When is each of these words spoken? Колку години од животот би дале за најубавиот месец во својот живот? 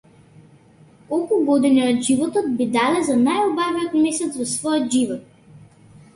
Колку 1.11 1.37
години 1.49 1.83
од 1.89 2.01
животот 2.07 2.47
би 2.63 2.67
дале 2.77 3.05
за 3.11 3.19
најубавиот 3.27 3.95
месец 4.09 4.41
во 4.43 4.49
својот 4.55 4.91
живот? 4.99 5.31